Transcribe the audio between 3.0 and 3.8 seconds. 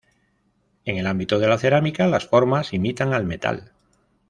al metal.